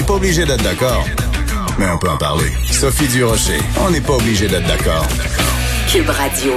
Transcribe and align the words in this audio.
n'est 0.00 0.06
pas 0.06 0.14
obligé 0.14 0.46
d'être 0.46 0.62
d'accord, 0.62 1.04
mais 1.78 1.86
on 1.90 1.98
peut 1.98 2.08
en 2.08 2.16
parler. 2.16 2.50
Sophie 2.70 3.06
Durocher, 3.08 3.58
on 3.80 3.90
n'est 3.90 4.00
pas 4.00 4.14
obligé 4.14 4.48
d'être 4.48 4.66
d'accord. 4.66 5.06
Cube 5.92 6.08
Radio. 6.08 6.52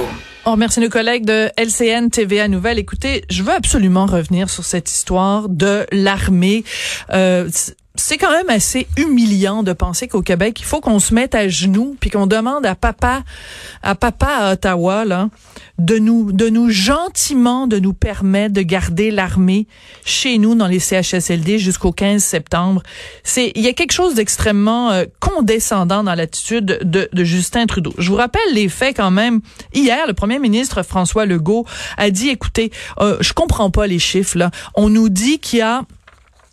On 0.46 0.52
remercie 0.52 0.80
nos 0.80 0.88
collègues 0.88 1.26
de 1.26 1.50
LCN 1.58 2.08
TVA 2.08 2.48
Nouvelle. 2.48 2.78
Écoutez, 2.78 3.22
je 3.28 3.42
veux 3.42 3.52
absolument 3.52 4.06
revenir 4.06 4.48
sur 4.48 4.64
cette 4.64 4.90
histoire 4.90 5.50
de 5.50 5.86
l'armée. 5.92 6.64
Euh, 7.12 7.50
c'est 7.96 8.18
quand 8.18 8.32
même 8.32 8.50
assez 8.50 8.88
humiliant 8.96 9.62
de 9.62 9.72
penser 9.72 10.08
qu'au 10.08 10.20
Québec, 10.20 10.58
il 10.60 10.64
faut 10.64 10.80
qu'on 10.80 10.98
se 10.98 11.14
mette 11.14 11.36
à 11.36 11.48
genoux 11.48 11.96
puis 12.00 12.10
qu'on 12.10 12.26
demande 12.26 12.66
à 12.66 12.74
papa, 12.74 13.22
à 13.84 13.94
papa 13.94 14.26
à 14.26 14.52
Ottawa, 14.54 15.04
là, 15.04 15.28
de 15.78 15.98
nous, 15.98 16.32
de 16.32 16.48
nous 16.48 16.70
gentiment, 16.70 17.68
de 17.68 17.78
nous 17.78 17.92
permettre 17.92 18.52
de 18.52 18.62
garder 18.62 19.12
l'armée 19.12 19.68
chez 20.04 20.38
nous 20.38 20.56
dans 20.56 20.66
les 20.66 20.80
CHSLD 20.80 21.60
jusqu'au 21.60 21.92
15 21.92 22.20
septembre. 22.20 22.82
C'est, 23.22 23.52
il 23.54 23.62
y 23.62 23.68
a 23.68 23.72
quelque 23.72 23.92
chose 23.92 24.16
d'extrêmement 24.16 24.90
euh, 24.90 25.04
condescendant 25.20 26.02
dans 26.02 26.16
l'attitude 26.16 26.80
de, 26.82 27.08
Justin 27.24 27.66
Trudeau. 27.66 27.94
Je 27.98 28.10
vous 28.10 28.16
rappelle 28.16 28.42
les 28.54 28.68
faits 28.68 28.96
quand 28.96 29.12
même. 29.12 29.40
Hier, 29.72 30.04
le 30.08 30.14
premier 30.14 30.40
ministre 30.40 30.82
François 30.82 31.26
Legault 31.26 31.64
a 31.96 32.10
dit, 32.10 32.28
écoutez, 32.28 32.72
euh, 32.98 33.16
je 33.20 33.32
comprends 33.32 33.70
pas 33.70 33.86
les 33.86 34.00
chiffres, 34.00 34.36
là. 34.36 34.50
On 34.74 34.88
nous 34.88 35.08
dit 35.08 35.38
qu'il 35.38 35.60
y 35.60 35.62
a 35.62 35.82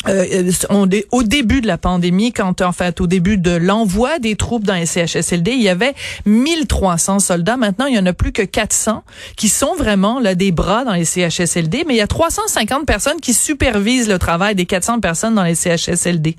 euh, 0.08 0.26
euh, 0.72 1.02
au 1.12 1.24
début 1.24 1.62
de 1.62 1.68
la 1.68 1.78
pandémie, 1.78 2.32
quand 2.32 2.62
en 2.62 2.72
fait 2.72 3.02
au 3.02 3.08
début 3.08 3.38
de 3.38 3.52
l'envoi 3.52 4.20
des 4.20 4.36
troupes 4.36 4.64
dans 4.64 4.74
les 4.74 4.86
CHSLD, 4.86 5.52
il 5.52 5.62
y 5.62 5.70
avait 5.70 5.94
1300 6.26 7.20
soldats. 7.20 7.58
Maintenant, 7.58 7.86
il 7.86 7.96
y 7.96 8.00
en 8.00 8.06
a 8.06 8.14
plus 8.14 8.32
que 8.32 8.42
400 8.42 9.04
qui 9.36 9.50
sont 9.50 9.76
vraiment 9.76 10.20
là 10.20 10.34
des 10.36 10.52
bras 10.52 10.84
dans 10.86 10.94
les 10.94 11.06
CHSLD, 11.06 11.84
mais 11.88 11.96
il 11.96 11.98
y 11.98 12.02
a 12.02 12.08
350 12.08 12.86
personnes 12.86 13.20
qui 13.22 13.34
supervisent 13.34 14.10
le 14.10 14.18
travail 14.18 14.56
des 14.56 14.66
400 14.66 15.00
personnes 15.02 15.36
dans 15.36 15.44
les 15.44 15.56
CHSLD. 15.56 16.36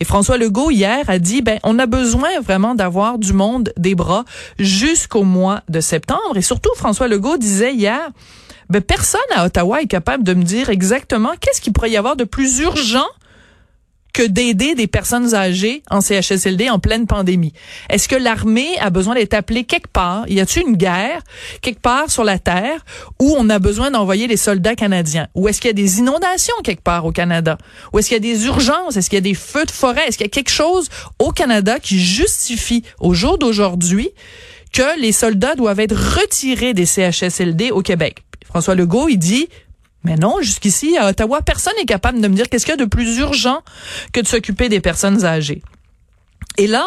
Et 0.00 0.04
François 0.04 0.36
Legault 0.36 0.70
hier 0.70 1.04
a 1.08 1.18
dit 1.18 1.42
ben 1.42 1.58
on 1.62 1.78
a 1.78 1.86
besoin 1.86 2.28
vraiment 2.42 2.74
d'avoir 2.74 3.18
du 3.18 3.32
monde 3.32 3.72
des 3.76 3.94
bras 3.94 4.24
jusqu'au 4.58 5.22
mois 5.22 5.62
de 5.68 5.80
septembre 5.80 6.36
et 6.36 6.42
surtout 6.42 6.70
François 6.76 7.08
Legault 7.08 7.36
disait 7.36 7.74
hier 7.74 8.10
ben 8.68 8.82
personne 8.82 9.20
à 9.34 9.46
Ottawa 9.46 9.82
est 9.82 9.86
capable 9.86 10.24
de 10.24 10.34
me 10.34 10.42
dire 10.42 10.70
exactement 10.70 11.32
qu'est-ce 11.40 11.60
qu'il 11.60 11.72
pourrait 11.72 11.90
y 11.90 11.96
avoir 11.96 12.16
de 12.16 12.24
plus 12.24 12.58
urgent 12.60 13.06
que 14.16 14.22
d'aider 14.22 14.74
des 14.74 14.86
personnes 14.86 15.34
âgées 15.34 15.82
en 15.90 16.00
CHSLD 16.00 16.70
en 16.70 16.78
pleine 16.78 17.06
pandémie. 17.06 17.52
Est-ce 17.90 18.08
que 18.08 18.16
l'armée 18.16 18.78
a 18.80 18.88
besoin 18.88 19.14
d'être 19.14 19.34
appelée 19.34 19.64
quelque 19.64 19.90
part? 19.92 20.26
Y 20.26 20.40
a-t-il 20.40 20.66
une 20.66 20.76
guerre 20.76 21.20
quelque 21.60 21.80
part 21.82 22.10
sur 22.10 22.24
la 22.24 22.38
terre 22.38 22.82
où 23.20 23.36
on 23.38 23.50
a 23.50 23.58
besoin 23.58 23.90
d'envoyer 23.90 24.26
les 24.26 24.38
soldats 24.38 24.74
canadiens? 24.74 25.28
Ou 25.34 25.48
est-ce 25.48 25.60
qu'il 25.60 25.68
y 25.68 25.70
a 25.70 25.74
des 25.74 25.98
inondations 25.98 26.54
quelque 26.64 26.80
part 26.80 27.04
au 27.04 27.12
Canada? 27.12 27.58
Ou 27.92 27.98
est-ce 27.98 28.08
qu'il 28.08 28.14
y 28.14 28.30
a 28.30 28.34
des 28.34 28.46
urgences? 28.46 28.96
Est-ce 28.96 29.10
qu'il 29.10 29.18
y 29.18 29.18
a 29.18 29.20
des 29.20 29.34
feux 29.34 29.66
de 29.66 29.70
forêt? 29.70 30.08
Est-ce 30.08 30.16
qu'il 30.16 30.24
y 30.24 30.30
a 30.30 30.32
quelque 30.32 30.50
chose 30.50 30.88
au 31.18 31.30
Canada 31.30 31.78
qui 31.78 32.00
justifie 32.00 32.84
au 33.00 33.12
jour 33.12 33.36
d'aujourd'hui 33.36 34.08
que 34.72 34.98
les 34.98 35.12
soldats 35.12 35.56
doivent 35.56 35.80
être 35.80 35.94
retirés 35.94 36.72
des 36.72 36.86
CHSLD 36.86 37.70
au 37.70 37.82
Québec? 37.82 38.25
François 38.48 38.74
Legault, 38.74 39.08
il 39.08 39.18
dit 39.18 39.48
mais 40.06 40.14
non, 40.14 40.36
jusqu'ici, 40.40 40.96
à 40.96 41.08
Ottawa, 41.08 41.42
personne 41.42 41.72
n'est 41.80 41.84
capable 41.84 42.20
de 42.20 42.28
me 42.28 42.36
dire 42.36 42.48
qu'est-ce 42.48 42.64
qu'il 42.64 42.76
y 42.76 42.80
a 42.80 42.84
de 42.84 42.88
plus 42.88 43.18
urgent 43.18 43.62
que 44.12 44.20
de 44.20 44.26
s'occuper 44.26 44.68
des 44.68 44.78
personnes 44.78 45.24
âgées. 45.24 45.62
Et 46.58 46.68
là, 46.68 46.86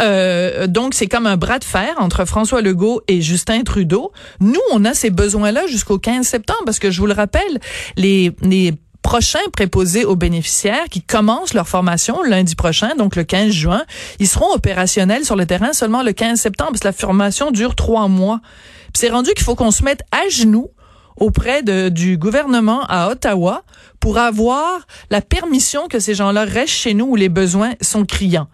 euh, 0.00 0.68
donc 0.68 0.94
c'est 0.94 1.08
comme 1.08 1.26
un 1.26 1.36
bras 1.36 1.58
de 1.58 1.64
fer 1.64 1.94
entre 1.98 2.24
François 2.24 2.62
Legault 2.62 3.02
et 3.08 3.20
Justin 3.20 3.62
Trudeau. 3.62 4.12
Nous, 4.38 4.60
on 4.70 4.84
a 4.84 4.94
ces 4.94 5.10
besoins-là 5.10 5.66
jusqu'au 5.66 5.98
15 5.98 6.24
septembre 6.24 6.62
parce 6.64 6.78
que 6.78 6.92
je 6.92 7.00
vous 7.00 7.06
le 7.06 7.12
rappelle, 7.12 7.60
les, 7.96 8.32
les 8.42 8.72
prochains 9.02 9.40
préposés 9.52 10.04
aux 10.04 10.16
bénéficiaires 10.16 10.84
qui 10.90 11.02
commencent 11.02 11.54
leur 11.54 11.68
formation 11.68 12.22
lundi 12.22 12.54
prochain, 12.54 12.94
donc 12.96 13.16
le 13.16 13.24
15 13.24 13.50
juin, 13.50 13.82
ils 14.20 14.28
seront 14.28 14.54
opérationnels 14.54 15.24
sur 15.24 15.36
le 15.36 15.44
terrain 15.44 15.72
seulement 15.72 16.02
le 16.02 16.12
15 16.12 16.38
septembre 16.38 16.70
parce 16.70 16.80
que 16.80 16.88
la 16.88 16.92
formation 16.92 17.50
dure 17.50 17.74
trois 17.74 18.08
mois. 18.08 18.40
C'est 18.94 19.08
rendu 19.08 19.32
qu'il 19.34 19.44
faut 19.44 19.56
qu'on 19.56 19.70
se 19.70 19.82
mette 19.82 20.02
à 20.12 20.28
genoux 20.30 20.70
auprès 21.16 21.62
de, 21.62 21.88
du 21.88 22.18
gouvernement 22.18 22.84
à 22.88 23.08
Ottawa 23.08 23.64
pour 24.00 24.18
avoir 24.18 24.86
la 25.10 25.20
permission 25.20 25.88
que 25.88 25.98
ces 25.98 26.14
gens-là 26.14 26.44
restent 26.44 26.68
chez 26.68 26.94
nous 26.94 27.06
où 27.06 27.16
les 27.16 27.28
besoins 27.28 27.74
sont 27.80 28.04
criants. 28.04 28.48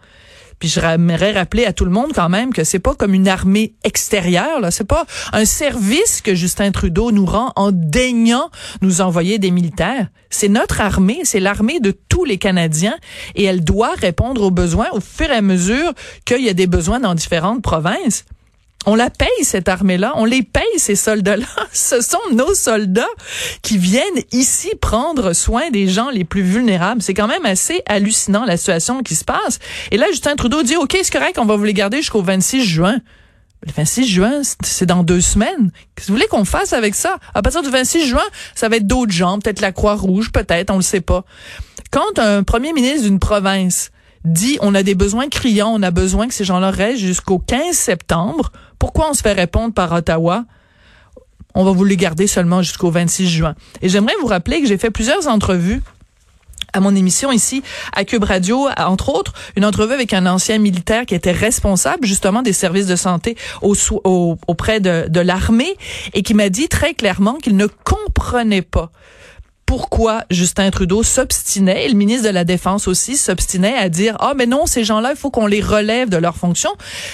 Puis 0.59 0.69
j'aimerais 0.69 1.33
rappeler 1.33 1.65
à 1.65 1.73
tout 1.73 1.85
le 1.85 1.91
monde 1.91 2.13
quand 2.13 2.29
même 2.29 2.51
que 2.51 2.63
c'est 2.63 2.79
pas 2.79 2.95
comme 2.95 3.13
une 3.13 3.27
armée 3.27 3.75
extérieure, 3.83 4.59
là. 4.59 4.71
C'est 4.71 4.87
pas 4.87 5.05
un 5.31 5.45
service 5.45 6.21
que 6.21 6.33
Justin 6.33 6.71
Trudeau 6.71 7.11
nous 7.11 7.25
rend 7.25 7.53
en 7.55 7.71
daignant 7.71 8.49
nous 8.81 9.01
envoyer 9.01 9.37
des 9.37 9.51
militaires. 9.51 10.07
C'est 10.29 10.49
notre 10.49 10.81
armée, 10.81 11.21
c'est 11.23 11.39
l'armée 11.39 11.79
de 11.79 11.91
tous 11.91 12.25
les 12.25 12.37
Canadiens 12.37 12.97
et 13.35 13.43
elle 13.43 13.63
doit 13.63 13.93
répondre 13.93 14.41
aux 14.41 14.51
besoins 14.51 14.87
au 14.93 14.99
fur 14.99 15.29
et 15.29 15.35
à 15.35 15.41
mesure 15.41 15.93
qu'il 16.25 16.43
y 16.43 16.49
a 16.49 16.53
des 16.53 16.67
besoins 16.67 16.99
dans 16.99 17.13
différentes 17.13 17.61
provinces. 17.61 18.25
On 18.89 18.95
la 18.95 19.09
paye, 19.09 19.27
cette 19.43 19.67
armée-là. 19.67 20.13
On 20.15 20.23
les 20.23 20.43
paye, 20.43 20.63
ces 20.77 20.95
soldats-là. 20.95 21.45
Ce 21.73 21.99
sont 21.99 22.17
nos 22.31 22.55
soldats 22.55 23.03
qui 23.61 23.77
viennent 23.77 24.23
ici 24.31 24.71
prendre 24.79 25.33
soin 25.33 25.69
des 25.71 25.89
gens 25.89 26.09
les 26.09 26.23
plus 26.23 26.41
vulnérables. 26.41 27.01
C'est 27.01 27.13
quand 27.13 27.27
même 27.27 27.45
assez 27.45 27.83
hallucinant, 27.85 28.45
la 28.45 28.55
situation 28.55 29.03
qui 29.03 29.15
se 29.15 29.25
passe. 29.25 29.59
Et 29.91 29.97
là, 29.97 30.05
Justin 30.09 30.37
Trudeau 30.37 30.63
dit, 30.63 30.77
OK, 30.77 30.97
c'est 31.03 31.11
correct, 31.11 31.37
on 31.37 31.43
va 31.43 31.57
vous 31.57 31.65
les 31.65 31.73
garder 31.73 31.97
jusqu'au 31.97 32.21
26 32.21 32.63
juin. 32.63 32.97
Le 33.65 33.73
26 33.73 34.07
juin, 34.07 34.41
c'est 34.63 34.85
dans 34.85 35.03
deux 35.03 35.19
semaines. 35.19 35.71
Qu'est-ce 35.95 36.07
que 36.07 36.11
vous 36.13 36.17
voulez 36.17 36.27
qu'on 36.27 36.45
fasse 36.45 36.71
avec 36.71 36.95
ça? 36.95 37.17
À 37.33 37.41
partir 37.41 37.63
du 37.63 37.69
26 37.69 38.07
juin, 38.07 38.23
ça 38.55 38.69
va 38.69 38.77
être 38.77 38.87
d'autres 38.87 39.11
gens, 39.11 39.39
peut-être 39.39 39.59
la 39.59 39.73
Croix-Rouge, 39.73 40.31
peut-être, 40.31 40.71
on 40.71 40.77
le 40.77 40.81
sait 40.81 41.01
pas. 41.01 41.25
Quand 41.91 42.19
un 42.19 42.43
premier 42.43 42.71
ministre 42.71 43.03
d'une 43.03 43.19
province 43.19 43.91
dit 44.23 44.57
on 44.61 44.75
a 44.75 44.83
des 44.83 44.95
besoins 44.95 45.29
criants, 45.29 45.73
on 45.73 45.81
a 45.81 45.91
besoin 45.91 46.27
que 46.27 46.33
ces 46.33 46.43
gens-là 46.43 46.71
restent 46.71 46.99
jusqu'au 46.99 47.39
15 47.39 47.75
septembre, 47.75 48.51
pourquoi 48.79 49.09
on 49.09 49.13
se 49.13 49.21
fait 49.21 49.33
répondre 49.33 49.73
par 49.73 49.91
Ottawa? 49.91 50.45
On 51.55 51.63
va 51.63 51.71
vous 51.71 51.85
les 51.85 51.97
garder 51.97 52.27
seulement 52.27 52.61
jusqu'au 52.61 52.91
26 52.91 53.27
juin. 53.27 53.55
Et 53.81 53.89
j'aimerais 53.89 54.13
vous 54.21 54.27
rappeler 54.27 54.61
que 54.61 54.67
j'ai 54.67 54.77
fait 54.77 54.91
plusieurs 54.91 55.27
entrevues 55.27 55.81
à 56.73 56.79
mon 56.79 56.95
émission 56.95 57.31
ici 57.31 57.63
à 57.95 58.03
Cube 58.03 58.23
Radio, 58.23 58.67
entre 58.77 59.09
autres, 59.09 59.33
une 59.55 59.65
entrevue 59.65 59.93
avec 59.93 60.13
un 60.13 60.25
ancien 60.25 60.59
militaire 60.59 61.05
qui 61.05 61.15
était 61.15 61.31
responsable 61.31 62.05
justement 62.05 62.41
des 62.41 62.53
services 62.53 62.85
de 62.87 62.95
santé 62.95 63.35
auprès 63.61 64.79
de, 64.79 65.07
de 65.07 65.19
l'armée 65.19 65.75
et 66.13 66.21
qui 66.21 66.33
m'a 66.33 66.49
dit 66.49 66.67
très 66.67 66.93
clairement 66.93 67.35
qu'il 67.35 67.55
ne 67.55 67.67
comprenait 67.67 68.61
pas 68.61 68.91
pourquoi 69.67 70.23
Justin 70.31 70.71
Trudeau 70.71 71.03
s'obstinait, 71.03 71.85
et 71.85 71.89
le 71.89 71.93
ministre 71.93 72.25
de 72.25 72.33
la 72.33 72.45
Défense 72.45 72.87
aussi 72.87 73.17
s'obstinait 73.17 73.75
à 73.75 73.89
dire 73.89 74.15
ah 74.19 74.33
mais 74.35 74.47
non 74.47 74.65
ces 74.65 74.85
gens-là 74.85 75.11
il 75.11 75.17
faut 75.17 75.29
qu'on 75.29 75.45
les 75.45 75.61
relève 75.61 76.09
de 76.09 76.17
leurs 76.17 76.37
fonctions. 76.37 76.71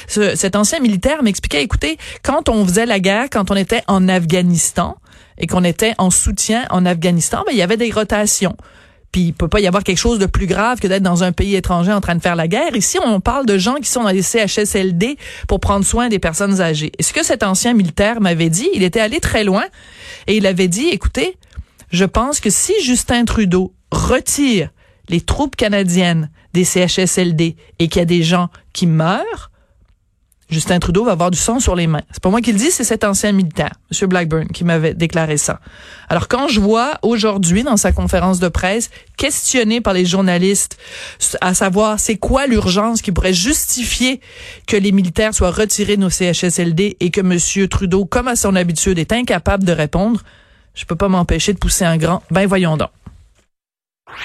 cet 0.08 0.56
ancien 0.56 0.80
militaire 0.80 1.24
m'expliquait 1.24 1.63
écoutez 1.63 1.97
quand 2.22 2.50
on 2.50 2.63
faisait 2.66 2.86
la 2.86 3.00
guerre, 3.00 3.25
quand 3.31 3.50
on 3.50 3.56
était 3.56 3.81
en 3.88 4.08
Afghanistan 4.08 4.97
et 5.40 5.47
qu'on 5.47 5.63
était 5.63 5.96
en 5.97 6.12
soutien 6.12 6.66
en 6.69 6.86
Afghanistan, 6.86 7.44
ben, 7.46 7.53
il 7.53 7.58
y 7.58 7.63
avait 7.63 7.75
des 7.75 7.90
rotations. 7.90 8.56
Puis 9.12 9.22
il 9.22 9.34
peut 9.34 9.47
pas 9.47 9.59
y 9.59 9.68
avoir 9.68 9.84
quelque 9.84 9.97
chose 9.97 10.19
de 10.19 10.28
plus 10.28 10.47
grave 10.47 10.80
que 10.80 10.88
d'être 10.88 11.03
dans 11.03 11.24
un 11.24 11.31
pays 11.31 11.56
étranger 11.56 11.92
en 11.92 12.01
train 12.01 12.16
de 12.16 12.22
faire 12.22 12.36
la 12.36 12.48
guerre. 12.48 12.75
Ici, 12.75 12.98
on 13.04 13.19
parle 13.19 13.45
de 13.45 13.57
gens 13.57 13.75
qui 13.75 13.89
sont 13.89 14.04
dans 14.04 14.10
les 14.10 14.24
CHSLD 14.24 15.18
pour 15.48 15.60
prendre 15.60 15.86
soin 15.86 16.10
des 16.10 16.19
personnes 16.19 16.62
âgées. 16.62 16.92
Et 16.98 17.04
ce 17.04 17.13
que 17.13 17.24
cet 17.24 17.44
ancien 17.44 17.74
militaire 17.74 18.22
m'avait 18.22 18.50
dit, 18.50 18.69
il 18.74 18.83
était 18.83 19.00
allé 19.00 19.19
très 19.19 19.44
loin 19.44 19.63
et 20.27 20.38
il 20.38 20.48
avait 20.48 20.68
dit, 20.68 20.89
écoutez, 20.89 21.38
je 21.94 22.06
pense 22.06 22.40
que 22.40 22.50
si 22.50 22.74
Justin 22.84 23.24
Trudeau 23.24 23.74
retire 23.92 24.69
les 25.10 25.22
troupes 25.22 25.56
canadiennes 25.56 26.30
des 26.54 26.66
CHSLD 26.66 27.56
et 27.80 27.88
qu'il 27.88 28.00
y 28.00 28.01
a 28.01 28.06
des 28.06 28.24
gens 28.24 28.50
qui 28.74 28.88
meurent, 28.88 29.51
Justin 30.50 30.80
Trudeau 30.80 31.06
va 31.06 31.13
avoir 31.13 31.31
du 31.31 31.38
sang 31.38 31.60
sur 31.60 31.75
les 31.75 31.88
mains. 31.88 32.01
C'est 32.12 32.22
pas 32.22 32.30
moi 32.30 32.42
qui 32.42 32.51
le 32.51 32.57
dis, 32.57 32.69
c'est 32.69 32.84
cet 32.84 33.04
ancien 33.04 33.31
militaire, 33.31 33.72
M. 33.92 34.07
Blackburn, 34.07 34.48
qui 34.48 34.63
m'avait 34.63 34.94
déclaré 34.94 35.38
ça. 35.38 35.60
Alors 36.10 36.28
quand 36.28 36.48
je 36.48 36.60
vois 36.60 37.00
aujourd'hui 37.01 37.63
dans 37.63 37.78
sa 37.78 37.92
conférence 37.92 38.39
de 38.39 38.50
presse 38.50 38.89
questionné 39.18 39.80
par 39.80 39.94
les 39.94 40.06
journalistes 40.06 40.78
à 41.42 41.54
savoir 41.54 42.00
c'est 42.00 42.18
quoi 42.18 42.46
l'urgence 42.48 43.01
qui 43.01 43.12
pourrait 43.12 43.34
justifier 43.34 44.19
que 44.68 44.78
les 44.78 44.92
militaires 44.92 45.34
soient 45.34 45.51
retirés 45.51 45.96
de 45.96 46.01
nos 46.01 46.10
CHSLD 46.10 46.98
et 47.00 47.10
que 47.12 47.22
M. 47.22 47.68
Trudeau, 47.68 48.06
comme 48.06 48.28
à 48.28 48.36
son 48.36 48.56
habitude, 48.56 49.00
est 49.00 49.12
incapable 49.12 49.63
de 49.63 49.72
répondre, 49.72 50.22
je 50.74 50.86
peux 50.86 50.96
pas 50.96 51.08
m'empêcher 51.08 51.54
de 51.54 51.60
pousser 51.60 51.86
un 51.86 51.98
grand. 51.98 52.24
Ben 52.31 52.48
voyons 52.48 52.78
donc. 52.78 52.90